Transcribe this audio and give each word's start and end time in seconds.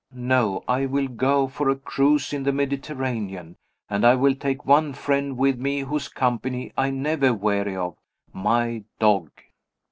No. 0.15 0.63
I 0.67 0.87
will 0.87 1.07
go 1.07 1.47
for 1.47 1.69
a 1.69 1.75
cruise 1.75 2.33
in 2.33 2.41
the 2.41 2.51
Mediterranean; 2.51 3.55
and 3.87 4.03
I 4.03 4.15
will 4.15 4.33
take 4.33 4.65
one 4.65 4.93
friend 4.93 5.37
with 5.37 5.59
me 5.59 5.81
whose 5.81 6.07
company 6.07 6.73
I 6.75 6.89
never 6.89 7.35
weary 7.35 7.75
of 7.77 7.97
my 8.33 8.83
dog. 8.97 9.29